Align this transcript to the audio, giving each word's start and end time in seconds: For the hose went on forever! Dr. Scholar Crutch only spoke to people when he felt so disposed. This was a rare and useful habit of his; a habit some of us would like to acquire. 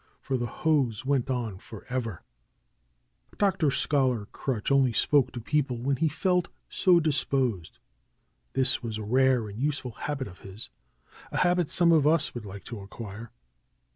For 0.19 0.35
the 0.35 0.47
hose 0.47 1.05
went 1.05 1.29
on 1.29 1.59
forever! 1.59 2.23
Dr. 3.37 3.69
Scholar 3.69 4.25
Crutch 4.31 4.71
only 4.71 4.93
spoke 4.93 5.31
to 5.33 5.39
people 5.39 5.77
when 5.77 5.97
he 5.97 6.07
felt 6.07 6.47
so 6.67 6.99
disposed. 6.99 7.77
This 8.53 8.81
was 8.81 8.97
a 8.97 9.03
rare 9.03 9.47
and 9.47 9.59
useful 9.61 9.91
habit 9.91 10.27
of 10.27 10.39
his; 10.39 10.71
a 11.31 11.37
habit 11.37 11.69
some 11.69 11.91
of 11.91 12.07
us 12.07 12.33
would 12.33 12.45
like 12.47 12.63
to 12.63 12.79
acquire. 12.79 13.29